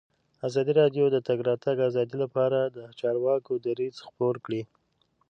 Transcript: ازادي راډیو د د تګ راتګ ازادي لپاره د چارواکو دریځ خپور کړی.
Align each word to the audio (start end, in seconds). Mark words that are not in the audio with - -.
ازادي 0.47 0.73
راډیو 0.81 1.05
د 1.09 1.11
د 1.13 1.17
تګ 1.27 1.39
راتګ 1.49 1.77
ازادي 1.89 2.15
لپاره 2.23 2.59
د 2.75 2.79
چارواکو 2.99 3.53
دریځ 3.65 3.95
خپور 4.07 4.35
کړی. 4.45 4.61